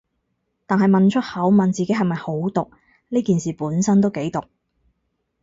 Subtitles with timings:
[0.65, 2.71] 但係問出口，問自己係咪好毒，
[3.09, 4.41] 呢件事本身都幾毒